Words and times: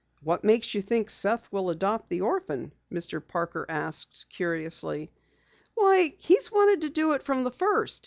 "What 0.23 0.43
makes 0.43 0.73
you 0.73 0.81
think 0.81 1.11
Seth 1.11 1.51
will 1.51 1.69
adopt 1.69 2.09
the 2.09 2.21
orphan?" 2.21 2.73
Mr. 2.91 3.23
Parker 3.23 3.67
asked 3.69 4.25
curiously. 4.29 5.11
"Why, 5.75 6.15
he's 6.17 6.51
wanted 6.51 6.81
to 6.81 6.89
do 6.89 7.11
it 7.13 7.21
from 7.21 7.43
the 7.43 7.51
first. 7.51 7.99